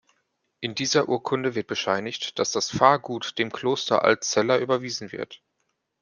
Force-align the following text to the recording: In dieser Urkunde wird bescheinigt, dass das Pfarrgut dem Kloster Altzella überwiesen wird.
In 0.61 0.73
dieser 0.73 1.07
Urkunde 1.09 1.53
wird 1.53 1.67
bescheinigt, 1.67 2.39
dass 2.39 2.51
das 2.51 2.71
Pfarrgut 2.71 3.37
dem 3.37 3.51
Kloster 3.51 4.03
Altzella 4.03 4.57
überwiesen 4.57 5.11
wird. 5.11 5.43